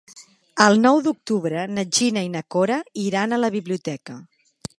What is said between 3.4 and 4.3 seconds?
la biblioteca.